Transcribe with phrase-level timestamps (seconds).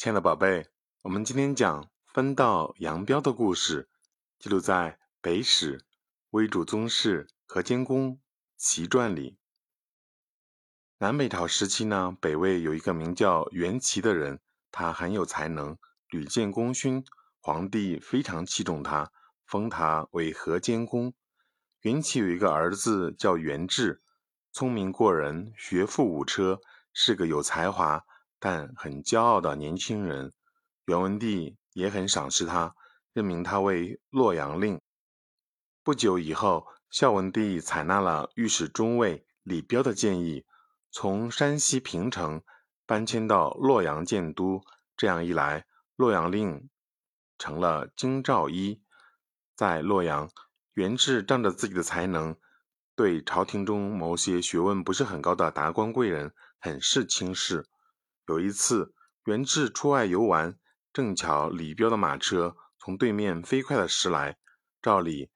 [0.00, 0.66] 亲爱的宝贝，
[1.02, 3.90] 我们今天讲分道扬镳的故事，
[4.38, 5.84] 记录在《北史
[6.30, 8.18] 魏主宗室河间公
[8.56, 9.36] 齐传》里。
[11.00, 14.40] 南北朝时期呢，北魏有一个名叫袁齐的人，
[14.72, 15.76] 他很有才能，
[16.08, 17.04] 屡建功勋，
[17.38, 19.12] 皇帝非常器重他，
[19.44, 21.12] 封他为河间公。
[21.82, 24.00] 元齐有一个儿子叫袁志，
[24.50, 26.58] 聪明过人，学富五车，
[26.94, 28.06] 是个有才华
[28.40, 30.32] 但很骄傲的年轻人。
[30.86, 32.74] 元文帝也很赏识他，
[33.12, 34.80] 任命他为洛阳令。
[35.84, 40.44] 不久以后，孝文帝采纳了御史中尉李彪的建议，
[40.90, 42.42] 从山西平城
[42.86, 44.60] 搬迁到洛阳建都。
[44.96, 46.68] 这样一来，洛阳令
[47.38, 48.82] 成了京兆尹。
[49.54, 50.28] 在洛阳。
[50.74, 52.36] 元志仗着自己的才能，
[52.94, 57.66] 对朝廷中某些学问不是很高的达官贵人很是轻视。
[58.30, 58.94] 有一次，
[59.24, 60.56] 袁志出外游玩，
[60.92, 64.38] 正巧李彪的马车从对面飞快地驶来。
[64.80, 65.32] 照理，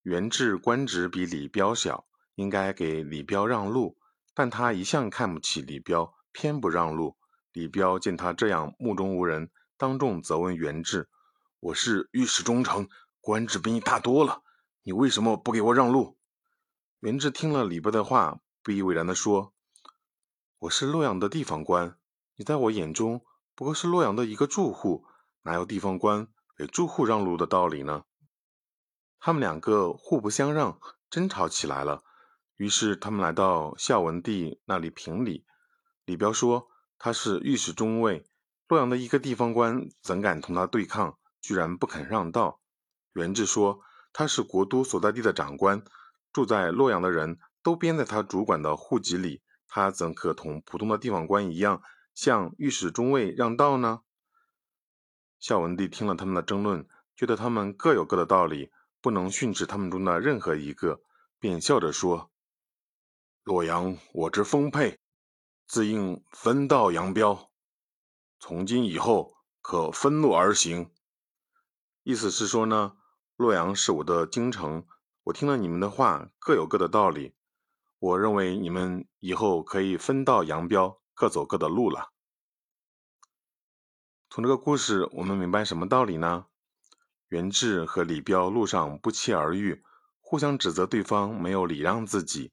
[0.00, 3.98] 袁志官职比李彪小，应该给李彪让路，
[4.32, 7.18] 但他一向看不起李彪，偏不让路。
[7.52, 11.10] 李彪见他这样目中无人，当众责问袁志
[11.60, 12.88] ：“我是御史中丞，
[13.20, 14.42] 官职比你大多了。”
[14.84, 16.16] 你为什么不给我让路？
[17.00, 19.52] 袁志听了李彪的话，不以为然地说
[20.60, 21.97] ：“我是洛阳的地方官，
[22.38, 23.24] 你在我眼中
[23.56, 25.04] 不过是洛阳的一个住户，
[25.42, 28.04] 哪有地方官给住户让路的道理呢？”
[29.18, 30.78] 他们两个互不相让，
[31.10, 32.04] 争吵起来了。
[32.56, 35.44] 于是他们来到孝文帝那里评理。
[36.04, 38.24] 李彪说：“他是御史中尉，
[38.68, 41.18] 洛阳的一个地方官，怎敢同他对抗？
[41.40, 42.60] 居然不肯让道。”
[43.14, 43.80] 袁志说。
[44.10, 45.84] 他是国都所在地的长官，
[46.32, 51.82] 住在洛阳的人都编在他主管的户籍里，他怎可同普通的地方官一样
[52.18, 54.00] 向御史中尉让道呢？
[55.38, 61.00] 孝文帝听了他们的争论，觉得他们各有各的道理，不能训斥他们中的任何一个，
[61.38, 62.32] 便笑着说
[63.44, 64.98] ：“洛阳我之丰沛，
[65.68, 67.52] 自应分道扬镳，
[68.40, 70.90] 从今以后可分路而行。”
[72.02, 72.96] 意思是说呢。
[73.36, 74.84] 洛阳是我的京城，
[75.22, 77.36] 我听了你们的话，各有各的道理。
[78.00, 82.12] 我认为你们以后可以分道扬镳，各走各的路了。
[84.30, 86.46] 从这个故事，我们明白什么道理呢？
[87.26, 89.82] 袁志和李彪路上不期而遇，
[90.20, 92.52] 互相指责对方没有礼让自己。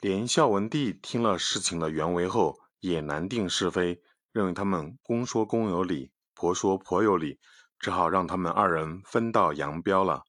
[0.00, 7.38] 连孝文帝听了事情的原委后，也难定是非，认为他们公说公有理，婆说婆有理。
[7.78, 10.24] 只好让他们二人分道扬镳了。